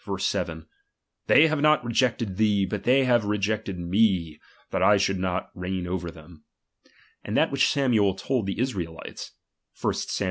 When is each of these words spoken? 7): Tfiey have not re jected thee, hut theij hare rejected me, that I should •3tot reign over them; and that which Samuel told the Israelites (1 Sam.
7): 0.17 0.65
Tfiey 1.27 1.47
have 1.47 1.61
not 1.61 1.85
re 1.85 1.93
jected 1.93 2.37
thee, 2.37 2.65
hut 2.65 2.85
theij 2.85 3.05
hare 3.05 3.19
rejected 3.19 3.77
me, 3.77 4.39
that 4.71 4.81
I 4.81 4.97
should 4.97 5.17
•3tot 5.19 5.49
reign 5.53 5.85
over 5.85 6.09
them; 6.09 6.43
and 7.23 7.37
that 7.37 7.51
which 7.51 7.69
Samuel 7.69 8.15
told 8.15 8.47
the 8.47 8.59
Israelites 8.59 9.33
(1 9.79 9.93
Sam. 9.93 10.19